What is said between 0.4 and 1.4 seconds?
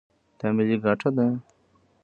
ملي ګټه ده.